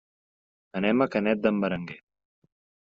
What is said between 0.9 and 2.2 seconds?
a Canet d'en Berenguer.